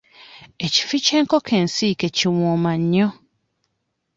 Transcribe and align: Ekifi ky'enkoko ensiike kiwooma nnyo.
Ekifi 0.65 0.97
ky'enkoko 1.05 1.51
ensiike 1.61 2.07
kiwooma 2.17 2.71
nnyo. 2.81 3.07